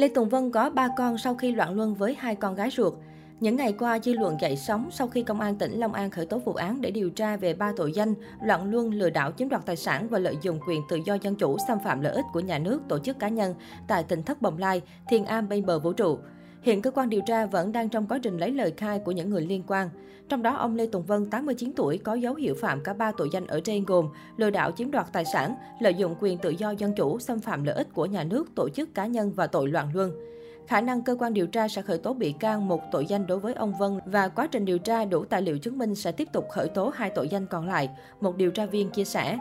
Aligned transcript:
Lê 0.00 0.08
Tùng 0.08 0.28
Vân 0.28 0.50
có 0.50 0.70
ba 0.70 0.88
con 0.96 1.18
sau 1.18 1.34
khi 1.34 1.52
loạn 1.52 1.74
luân 1.74 1.94
với 1.94 2.16
hai 2.18 2.34
con 2.34 2.54
gái 2.54 2.70
ruột. 2.70 2.94
Những 3.40 3.56
ngày 3.56 3.72
qua, 3.78 3.98
dư 3.98 4.12
luận 4.12 4.36
dậy 4.40 4.56
sóng 4.56 4.88
sau 4.90 5.08
khi 5.08 5.22
Công 5.22 5.40
an 5.40 5.56
tỉnh 5.56 5.80
Long 5.80 5.92
An 5.92 6.10
khởi 6.10 6.26
tố 6.26 6.38
vụ 6.38 6.52
án 6.52 6.80
để 6.80 6.90
điều 6.90 7.10
tra 7.10 7.36
về 7.36 7.54
ba 7.54 7.72
tội 7.76 7.92
danh 7.92 8.14
loạn 8.42 8.70
luân, 8.70 8.94
lừa 8.94 9.10
đảo 9.10 9.32
chiếm 9.32 9.48
đoạt 9.48 9.66
tài 9.66 9.76
sản 9.76 10.08
và 10.08 10.18
lợi 10.18 10.36
dụng 10.42 10.60
quyền 10.66 10.82
tự 10.88 10.98
do 11.06 11.14
dân 11.14 11.34
chủ 11.34 11.56
xâm 11.68 11.78
phạm 11.84 12.00
lợi 12.00 12.14
ích 12.14 12.24
của 12.32 12.40
nhà 12.40 12.58
nước, 12.58 12.80
tổ 12.88 12.98
chức 12.98 13.18
cá 13.18 13.28
nhân 13.28 13.54
tại 13.88 14.02
tỉnh 14.02 14.22
Thất 14.22 14.42
Bồng 14.42 14.58
Lai, 14.58 14.82
Thiên 15.08 15.24
Am 15.24 15.48
bên 15.48 15.66
bờ 15.66 15.78
vũ 15.78 15.92
trụ. 15.92 16.18
Hiện 16.62 16.82
cơ 16.82 16.90
quan 16.90 17.10
điều 17.10 17.20
tra 17.20 17.46
vẫn 17.46 17.72
đang 17.72 17.88
trong 17.88 18.06
quá 18.06 18.18
trình 18.22 18.38
lấy 18.38 18.50
lời 18.50 18.72
khai 18.76 18.98
của 18.98 19.12
những 19.12 19.30
người 19.30 19.42
liên 19.42 19.62
quan. 19.66 19.88
Trong 20.28 20.42
đó, 20.42 20.54
ông 20.54 20.76
Lê 20.76 20.86
Tùng 20.86 21.02
Vân, 21.02 21.30
89 21.30 21.72
tuổi, 21.76 21.98
có 21.98 22.14
dấu 22.14 22.34
hiệu 22.34 22.54
phạm 22.60 22.80
cả 22.82 22.92
ba 22.92 23.12
tội 23.12 23.28
danh 23.32 23.46
ở 23.46 23.60
trên 23.60 23.84
gồm 23.84 24.08
lừa 24.36 24.50
đảo 24.50 24.70
chiếm 24.70 24.90
đoạt 24.90 25.06
tài 25.12 25.24
sản, 25.24 25.54
lợi 25.80 25.94
dụng 25.94 26.14
quyền 26.20 26.38
tự 26.38 26.50
do 26.50 26.70
dân 26.70 26.94
chủ, 26.96 27.18
xâm 27.18 27.40
phạm 27.40 27.64
lợi 27.64 27.74
ích 27.74 27.94
của 27.94 28.06
nhà 28.06 28.24
nước, 28.24 28.54
tổ 28.54 28.68
chức 28.68 28.94
cá 28.94 29.06
nhân 29.06 29.32
và 29.32 29.46
tội 29.46 29.68
loạn 29.68 29.88
luân. 29.94 30.12
Khả 30.66 30.80
năng 30.80 31.02
cơ 31.02 31.16
quan 31.18 31.34
điều 31.34 31.46
tra 31.46 31.68
sẽ 31.68 31.82
khởi 31.82 31.98
tố 31.98 32.12
bị 32.12 32.34
can 32.40 32.68
một 32.68 32.82
tội 32.92 33.06
danh 33.06 33.26
đối 33.26 33.38
với 33.38 33.54
ông 33.54 33.74
Vân 33.78 33.98
và 34.04 34.28
quá 34.28 34.46
trình 34.46 34.64
điều 34.64 34.78
tra 34.78 35.04
đủ 35.04 35.24
tài 35.24 35.42
liệu 35.42 35.58
chứng 35.58 35.78
minh 35.78 35.94
sẽ 35.94 36.12
tiếp 36.12 36.28
tục 36.32 36.48
khởi 36.50 36.68
tố 36.68 36.92
hai 36.94 37.10
tội 37.10 37.28
danh 37.28 37.46
còn 37.46 37.68
lại, 37.68 37.88
một 38.20 38.36
điều 38.36 38.50
tra 38.50 38.66
viên 38.66 38.90
chia 38.90 39.04
sẻ. 39.04 39.38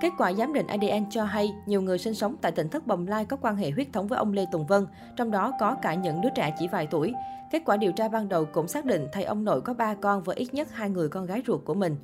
Kết 0.00 0.12
quả 0.18 0.32
giám 0.32 0.52
định 0.52 0.66
ADN 0.66 1.10
cho 1.10 1.24
hay 1.24 1.54
nhiều 1.66 1.82
người 1.82 1.98
sinh 1.98 2.14
sống 2.14 2.36
tại 2.40 2.52
tỉnh 2.52 2.68
Thất 2.68 2.86
Bồng 2.86 3.08
Lai 3.08 3.24
có 3.24 3.36
quan 3.36 3.56
hệ 3.56 3.70
huyết 3.70 3.88
thống 3.92 4.06
với 4.06 4.18
ông 4.18 4.32
Lê 4.32 4.46
Tùng 4.52 4.66
Vân, 4.66 4.86
trong 5.16 5.30
đó 5.30 5.52
có 5.60 5.76
cả 5.82 5.94
những 5.94 6.20
đứa 6.20 6.28
trẻ 6.34 6.54
chỉ 6.58 6.68
vài 6.68 6.86
tuổi. 6.86 7.12
Kết 7.52 7.62
quả 7.64 7.76
điều 7.76 7.92
tra 7.92 8.08
ban 8.08 8.28
đầu 8.28 8.44
cũng 8.44 8.68
xác 8.68 8.84
định 8.84 9.06
thầy 9.12 9.24
ông 9.24 9.44
nội 9.44 9.60
có 9.60 9.74
ba 9.74 9.94
con 9.94 10.22
với 10.22 10.36
ít 10.36 10.54
nhất 10.54 10.68
hai 10.72 10.90
người 10.90 11.08
con 11.08 11.26
gái 11.26 11.42
ruột 11.46 11.64
của 11.64 11.74
mình. 11.74 11.96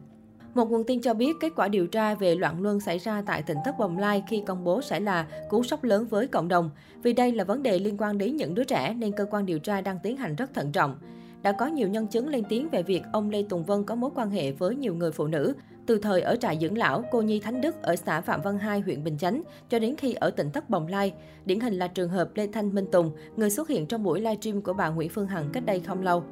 Một 0.55 0.71
nguồn 0.71 0.85
tin 0.85 1.01
cho 1.01 1.15
biết 1.15 1.37
kết 1.41 1.53
quả 1.57 1.69
điều 1.69 1.87
tra 1.87 2.15
về 2.15 2.35
loạn 2.35 2.63
luân 2.63 2.81
xảy 2.81 2.99
ra 2.99 3.23
tại 3.27 3.43
tỉnh 3.43 3.59
Thất 3.65 3.79
Bồng 3.79 3.99
Lai 3.99 4.25
khi 4.29 4.43
công 4.47 4.65
bố 4.65 4.83
sẽ 4.83 5.01
là 5.01 5.27
cú 5.49 5.63
sốc 5.63 5.85
lớn 5.85 6.07
với 6.11 6.27
cộng 6.27 6.49
đồng. 6.49 6.71
Vì 7.03 7.13
đây 7.13 7.33
là 7.33 7.45
vấn 7.45 7.63
đề 7.63 7.79
liên 7.79 7.97
quan 7.99 8.19
đến 8.19 8.37
những 8.37 8.55
đứa 8.55 8.65
trẻ 8.65 8.95
nên 8.99 9.13
cơ 9.13 9.27
quan 9.31 9.47
điều 9.47 9.59
tra 9.59 9.81
đang 9.81 9.99
tiến 10.03 10.17
hành 10.17 10.37
rất 10.37 10.55
thận 10.55 10.73
trọng. 10.73 10.97
Đã 11.45 11.53
có 11.53 11.67
nhiều 11.67 11.89
nhân 11.89 12.07
chứng 12.07 12.29
lên 12.29 12.45
tiếng 12.49 12.69
về 12.69 12.83
việc 12.83 13.03
ông 13.13 13.31
Lê 13.31 13.43
Tùng 13.49 13.65
Vân 13.65 13.85
có 13.85 13.95
mối 13.95 14.11
quan 14.15 14.31
hệ 14.31 14.53
với 14.53 14.77
nhiều 14.77 14.95
người 14.95 15.13
phụ 15.13 15.27
nữ, 15.27 15.55
từ 15.87 15.99
thời 15.99 16.21
ở 16.21 16.37
trại 16.37 16.59
dưỡng 16.61 16.79
lão 16.79 17.05
Cô 17.11 17.23
Nhi 17.23 17.41
Thánh 17.41 17.61
Đức 17.61 17.83
ở 17.83 17.97
xã 17.97 18.21
Phạm 18.21 18.43
Văn 18.43 18.59
Hai, 18.59 18.81
huyện 18.81 19.05
Bình 19.05 19.19
Chánh, 19.19 19.43
cho 19.69 19.79
đến 19.79 19.97
khi 19.97 20.13
ở 20.13 20.31
tỉnh 20.31 20.51
Thất 20.51 20.71
Bồng 20.71 20.87
Lai. 20.87 21.13
Điển 21.45 21.61
hình 21.61 21.75
là 21.75 21.89
trường 21.89 22.09
hợp 22.09 22.31
Lê 22.35 22.47
Thanh 22.47 22.75
Minh 22.75 22.87
Tùng, 22.93 23.11
người 23.37 23.51
xuất 23.51 23.69
hiện 23.69 23.87
trong 23.87 24.03
buổi 24.03 24.21
livestream 24.21 24.63
của 24.63 24.73
bà 24.73 24.89
Nguyễn 24.89 25.09
Phương 25.09 25.27
Hằng 25.27 25.51
cách 25.53 25.67
đây 25.67 25.81
không 25.81 26.03
lâu. 26.03 26.23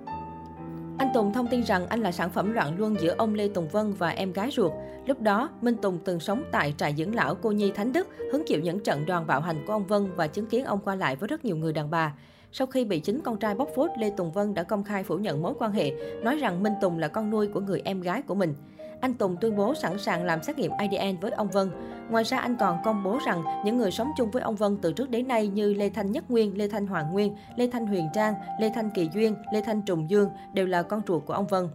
Anh 1.03 1.13
Tùng 1.15 1.33
thông 1.33 1.47
tin 1.47 1.63
rằng 1.65 1.87
anh 1.87 2.01
là 2.01 2.13
sản 2.13 2.31
phẩm 2.31 2.53
loạn 2.53 2.75
luân 2.79 2.97
giữa 3.01 3.15
ông 3.19 3.35
Lê 3.35 3.49
Tùng 3.49 3.69
Vân 3.69 3.93
và 3.93 4.09
em 4.09 4.33
gái 4.33 4.51
ruột. 4.51 4.73
Lúc 5.07 5.21
đó, 5.21 5.51
Minh 5.61 5.77
Tùng 5.77 5.99
từng 6.05 6.21
sống 6.21 6.43
tại 6.53 6.75
trại 6.79 6.95
dưỡng 6.95 7.15
lão 7.15 7.35
Cô 7.35 7.51
Nhi 7.51 7.73
Thánh 7.75 7.93
Đức, 7.93 8.09
hứng 8.33 8.43
chịu 8.47 8.61
những 8.61 8.81
trận 8.81 9.07
đòn 9.07 9.27
bạo 9.27 9.41
hành 9.41 9.65
của 9.67 9.73
ông 9.73 9.87
Vân 9.87 10.09
và 10.17 10.27
chứng 10.27 10.47
kiến 10.47 10.65
ông 10.65 10.79
qua 10.85 10.95
lại 10.95 11.17
với 11.17 11.29
rất 11.29 11.45
nhiều 11.45 11.57
người 11.57 11.73
đàn 11.73 11.91
bà. 11.91 12.15
Sau 12.53 12.67
khi 12.67 12.85
bị 12.85 13.01
chính 13.01 13.21
con 13.21 13.39
trai 13.39 13.55
bóc 13.55 13.69
phốt, 13.77 13.91
Lê 13.99 14.11
Tùng 14.11 14.33
Vân 14.33 14.55
đã 14.55 14.63
công 14.63 14.85
khai 14.85 15.03
phủ 15.03 15.17
nhận 15.17 15.43
mối 15.43 15.55
quan 15.59 15.73
hệ, 15.73 15.93
nói 16.23 16.37
rằng 16.37 16.63
Minh 16.63 16.75
Tùng 16.81 16.99
là 16.99 17.09
con 17.09 17.31
nuôi 17.31 17.47
của 17.47 17.61
người 17.61 17.83
em 17.85 18.01
gái 18.01 18.23
của 18.23 18.35
mình. 18.35 18.55
Anh 19.03 19.15
Tùng 19.15 19.37
tuyên 19.41 19.57
bố 19.57 19.75
sẵn 19.75 19.99
sàng 19.99 20.25
làm 20.25 20.43
xét 20.43 20.59
nghiệm 20.59 20.71
ADN 20.79 21.17
với 21.21 21.31
ông 21.31 21.49
Vân. 21.49 21.71
Ngoài 22.11 22.25
ra, 22.25 22.39
anh 22.39 22.57
còn 22.61 22.79
công 22.85 23.03
bố 23.03 23.19
rằng 23.27 23.43
những 23.65 23.77
người 23.77 23.91
sống 23.91 24.11
chung 24.17 24.31
với 24.31 24.43
ông 24.43 24.57
Vân 24.57 24.77
từ 24.77 24.93
trước 24.93 25.11
đến 25.11 25.29
nay 25.29 25.49
như 25.49 25.75
Lê 25.75 25.89
Thanh 25.89 26.13
Nhất 26.13 26.31
Nguyên, 26.31 26.59
Lê 26.59 26.69
Thanh 26.69 26.87
Hoàng 26.87 27.13
Nguyên, 27.13 27.37
Lê 27.57 27.71
Thanh 27.71 27.87
Huyền 27.87 28.09
Trang, 28.15 28.35
Lê 28.61 28.71
Thanh 28.75 28.91
Kỳ 28.91 29.09
Duyên, 29.15 29.35
Lê 29.53 29.61
Thanh 29.61 29.83
Trùng 29.83 30.11
Dương 30.11 30.31
đều 30.55 30.67
là 30.67 30.83
con 30.83 31.01
ruột 31.09 31.27
của 31.27 31.33
ông 31.33 31.47
Vân. 31.47 31.69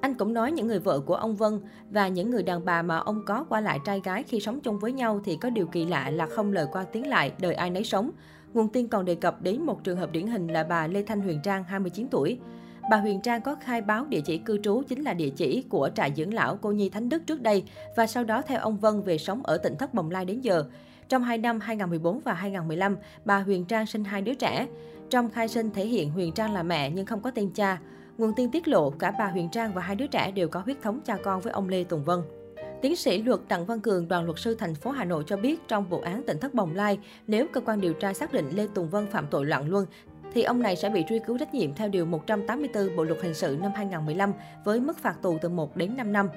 Anh 0.00 0.14
cũng 0.14 0.34
nói 0.34 0.52
những 0.52 0.66
người 0.66 0.78
vợ 0.78 1.00
của 1.00 1.14
ông 1.14 1.36
Vân 1.36 1.60
và 1.90 2.08
những 2.08 2.30
người 2.30 2.42
đàn 2.42 2.64
bà 2.64 2.82
mà 2.82 2.98
ông 2.98 3.22
có 3.26 3.44
qua 3.48 3.60
lại 3.60 3.78
trai 3.84 4.00
gái 4.04 4.22
khi 4.22 4.40
sống 4.40 4.60
chung 4.60 4.78
với 4.78 4.92
nhau 4.92 5.20
thì 5.24 5.36
có 5.36 5.50
điều 5.50 5.66
kỳ 5.66 5.84
lạ 5.84 6.10
là 6.10 6.26
không 6.26 6.52
lời 6.52 6.66
qua 6.72 6.84
tiếng 6.92 7.06
lại, 7.06 7.32
đời 7.40 7.54
ai 7.54 7.70
nấy 7.70 7.84
sống. 7.84 8.10
Nguồn 8.54 8.68
tin 8.68 8.88
còn 8.88 9.04
đề 9.04 9.14
cập 9.14 9.42
đến 9.42 9.62
một 9.62 9.84
trường 9.84 9.96
hợp 9.96 10.12
điển 10.12 10.26
hình 10.26 10.46
là 10.46 10.64
bà 10.64 10.86
Lê 10.86 11.02
Thanh 11.02 11.20
Huyền 11.20 11.40
Trang, 11.42 11.64
29 11.64 12.08
tuổi. 12.10 12.38
Bà 12.90 12.96
Huyền 12.96 13.20
Trang 13.20 13.40
có 13.40 13.54
khai 13.60 13.80
báo 13.80 14.06
địa 14.06 14.20
chỉ 14.20 14.38
cư 14.38 14.58
trú 14.58 14.82
chính 14.88 15.02
là 15.02 15.14
địa 15.14 15.30
chỉ 15.30 15.64
của 15.68 15.90
trại 15.94 16.12
dưỡng 16.16 16.34
lão 16.34 16.58
cô 16.62 16.72
Nhi 16.72 16.88
Thánh 16.88 17.08
Đức 17.08 17.26
trước 17.26 17.42
đây 17.42 17.64
và 17.96 18.06
sau 18.06 18.24
đó 18.24 18.42
theo 18.42 18.60
ông 18.60 18.76
Vân 18.76 19.02
về 19.02 19.18
sống 19.18 19.42
ở 19.42 19.58
tỉnh 19.58 19.76
Thất 19.76 19.94
Bồng 19.94 20.10
Lai 20.10 20.24
đến 20.24 20.40
giờ. 20.40 20.64
Trong 21.08 21.22
hai 21.22 21.38
năm 21.38 21.60
2014 21.60 22.20
và 22.20 22.34
2015, 22.34 22.96
bà 23.24 23.38
Huyền 23.38 23.64
Trang 23.64 23.86
sinh 23.86 24.04
hai 24.04 24.22
đứa 24.22 24.34
trẻ. 24.34 24.66
Trong 25.10 25.30
khai 25.30 25.48
sinh 25.48 25.70
thể 25.70 25.86
hiện 25.86 26.10
Huyền 26.10 26.32
Trang 26.32 26.54
là 26.54 26.62
mẹ 26.62 26.90
nhưng 26.90 27.06
không 27.06 27.20
có 27.20 27.30
tên 27.30 27.50
cha. 27.54 27.78
Nguồn 28.18 28.34
tin 28.36 28.50
tiết 28.50 28.68
lộ 28.68 28.90
cả 28.90 29.12
bà 29.18 29.26
Huyền 29.26 29.48
Trang 29.48 29.72
và 29.74 29.82
hai 29.82 29.96
đứa 29.96 30.06
trẻ 30.06 30.30
đều 30.30 30.48
có 30.48 30.60
huyết 30.60 30.82
thống 30.82 31.00
cha 31.04 31.16
con 31.24 31.40
với 31.40 31.52
ông 31.52 31.68
Lê 31.68 31.84
Tùng 31.84 32.04
Vân. 32.04 32.20
Tiến 32.82 32.96
sĩ 32.96 33.22
luật 33.22 33.40
Đặng 33.48 33.66
Văn 33.66 33.80
Cường, 33.80 34.08
đoàn 34.08 34.24
luật 34.24 34.38
sư 34.38 34.54
thành 34.54 34.74
phố 34.74 34.90
Hà 34.90 35.04
Nội 35.04 35.24
cho 35.26 35.36
biết 35.36 35.68
trong 35.68 35.88
vụ 35.88 36.00
án 36.00 36.22
tỉnh 36.26 36.38
Thất 36.38 36.54
Bồng 36.54 36.74
Lai, 36.74 36.98
nếu 37.26 37.46
cơ 37.52 37.60
quan 37.60 37.80
điều 37.80 37.92
tra 37.92 38.12
xác 38.12 38.32
định 38.32 38.50
Lê 38.50 38.66
Tùng 38.74 38.88
Vân 38.88 39.06
phạm 39.06 39.26
tội 39.30 39.46
loạn 39.46 39.70
luân, 39.70 39.86
thì 40.34 40.42
ông 40.42 40.62
này 40.62 40.76
sẽ 40.76 40.90
bị 40.90 41.04
truy 41.08 41.18
cứu 41.18 41.38
trách 41.38 41.54
nhiệm 41.54 41.74
theo 41.74 41.88
Điều 41.88 42.06
184 42.06 42.96
Bộ 42.96 43.04
Luật 43.04 43.22
Hình 43.22 43.34
sự 43.34 43.58
năm 43.60 43.72
2015 43.74 44.32
với 44.64 44.80
mức 44.80 44.98
phạt 44.98 45.22
tù 45.22 45.38
từ 45.42 45.48
1 45.48 45.76
đến 45.76 45.96
5 45.96 46.12
năm. 46.12 46.28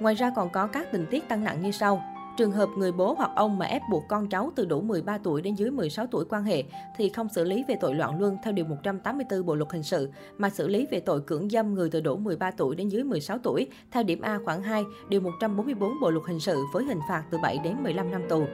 Ngoài 0.00 0.14
ra 0.14 0.32
còn 0.36 0.50
có 0.50 0.66
các 0.66 0.92
tình 0.92 1.06
tiết 1.10 1.28
tăng 1.28 1.44
nặng 1.44 1.62
như 1.62 1.70
sau. 1.70 2.02
Trường 2.36 2.52
hợp 2.52 2.68
người 2.78 2.92
bố 2.92 3.14
hoặc 3.18 3.30
ông 3.36 3.58
mà 3.58 3.66
ép 3.66 3.82
buộc 3.90 4.04
con 4.08 4.28
cháu 4.28 4.52
từ 4.56 4.64
đủ 4.64 4.80
13 4.80 5.18
tuổi 5.18 5.42
đến 5.42 5.54
dưới 5.54 5.70
16 5.70 6.06
tuổi 6.06 6.24
quan 6.24 6.44
hệ 6.44 6.62
thì 6.96 7.08
không 7.08 7.28
xử 7.28 7.44
lý 7.44 7.64
về 7.68 7.74
tội 7.80 7.94
loạn 7.94 8.20
luân 8.20 8.36
theo 8.44 8.52
Điều 8.52 8.64
184 8.64 9.46
Bộ 9.46 9.54
Luật 9.54 9.72
Hình 9.72 9.82
sự, 9.82 10.10
mà 10.36 10.50
xử 10.50 10.68
lý 10.68 10.86
về 10.90 11.00
tội 11.00 11.20
cưỡng 11.20 11.50
dâm 11.50 11.74
người 11.74 11.90
từ 11.90 12.00
đủ 12.00 12.16
13 12.16 12.50
tuổi 12.50 12.76
đến 12.76 12.88
dưới 12.88 13.04
16 13.04 13.38
tuổi 13.38 13.66
theo 13.90 14.02
điểm 14.02 14.20
A 14.20 14.38
khoảng 14.44 14.62
2, 14.62 14.84
Điều 15.08 15.20
144 15.20 16.00
Bộ 16.00 16.10
Luật 16.10 16.24
Hình 16.28 16.40
sự 16.40 16.62
với 16.72 16.84
hình 16.84 17.00
phạt 17.08 17.22
từ 17.30 17.38
7 17.42 17.58
đến 17.64 17.82
15 17.82 18.10
năm 18.10 18.22
tù. 18.28 18.44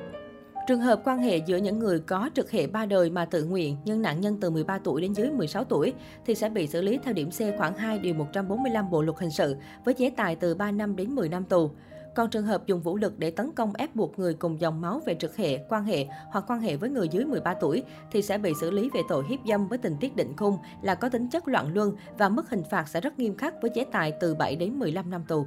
Trường 0.66 0.80
hợp 0.80 1.00
quan 1.04 1.18
hệ 1.18 1.36
giữa 1.36 1.56
những 1.56 1.78
người 1.78 2.00
có 2.00 2.30
trực 2.34 2.50
hệ 2.50 2.66
ba 2.66 2.86
đời 2.86 3.10
mà 3.10 3.24
tự 3.24 3.44
nguyện 3.44 3.76
nhưng 3.84 4.02
nạn 4.02 4.20
nhân 4.20 4.38
từ 4.40 4.50
13 4.50 4.78
tuổi 4.78 5.02
đến 5.02 5.12
dưới 5.12 5.30
16 5.30 5.64
tuổi 5.64 5.92
thì 6.26 6.34
sẽ 6.34 6.48
bị 6.48 6.66
xử 6.66 6.82
lý 6.82 6.98
theo 7.04 7.14
điểm 7.14 7.30
C 7.30 7.58
khoảng 7.58 7.76
2 7.76 7.98
điều 7.98 8.14
145 8.14 8.90
Bộ 8.90 9.02
luật 9.02 9.18
hình 9.18 9.30
sự 9.30 9.56
với 9.84 9.94
chế 9.94 10.10
tài 10.10 10.36
từ 10.36 10.54
3 10.54 10.70
năm 10.70 10.96
đến 10.96 11.14
10 11.14 11.28
năm 11.28 11.44
tù. 11.44 11.70
Còn 12.14 12.30
trường 12.30 12.46
hợp 12.46 12.66
dùng 12.66 12.80
vũ 12.80 12.96
lực 12.96 13.18
để 13.18 13.30
tấn 13.30 13.50
công 13.52 13.72
ép 13.74 13.94
buộc 13.96 14.18
người 14.18 14.34
cùng 14.34 14.60
dòng 14.60 14.80
máu 14.80 15.00
về 15.06 15.16
trực 15.20 15.36
hệ, 15.36 15.58
quan 15.68 15.84
hệ 15.84 16.06
hoặc 16.30 16.44
quan 16.48 16.60
hệ 16.60 16.76
với 16.76 16.90
người 16.90 17.08
dưới 17.08 17.24
13 17.24 17.54
tuổi 17.54 17.82
thì 18.12 18.22
sẽ 18.22 18.38
bị 18.38 18.52
xử 18.60 18.70
lý 18.70 18.90
về 18.94 19.00
tội 19.08 19.24
hiếp 19.28 19.38
dâm 19.48 19.68
với 19.68 19.78
tình 19.78 19.96
tiết 20.00 20.16
định 20.16 20.36
khung 20.36 20.58
là 20.82 20.94
có 20.94 21.08
tính 21.08 21.28
chất 21.30 21.48
loạn 21.48 21.74
luân 21.74 21.96
và 22.18 22.28
mức 22.28 22.50
hình 22.50 22.62
phạt 22.70 22.88
sẽ 22.88 23.00
rất 23.00 23.18
nghiêm 23.18 23.36
khắc 23.36 23.54
với 23.62 23.70
chế 23.74 23.84
tài 23.92 24.12
từ 24.20 24.34
7 24.34 24.56
đến 24.56 24.78
15 24.78 25.10
năm 25.10 25.24
tù. 25.28 25.46